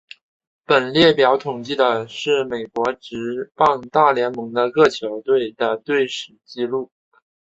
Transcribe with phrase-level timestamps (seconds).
[0.65, 6.89] 本列表统计的是美国职棒大联盟的各球队的队史纪录。